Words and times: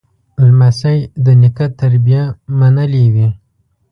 لمسی 0.45 0.97
د 1.25 1.27
نیکه 1.41 1.65
تربیه 1.79 2.23
منلې 2.59 3.05
وي. 3.13 3.29